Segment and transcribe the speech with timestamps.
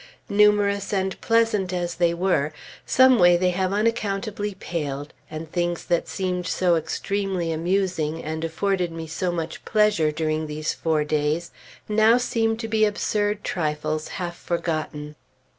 [0.29, 2.51] Numerous and pleasant as they were,
[2.87, 8.91] some way they have unaccountably paled; and things that seemed so extremely amusing, and afforded
[8.91, 11.51] me so much pleasure during these four days,
[11.87, 15.15] now seem to be absurd trifles half forgotten.